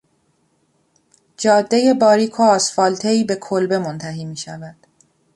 جادهی 1.37 1.93
باریک 1.93 2.39
و 2.39 2.43
آسفالتهای 2.43 3.23
به 3.23 3.35
کلبه 3.35 3.79
منتهی 3.79 4.25
میشود. 4.25 4.75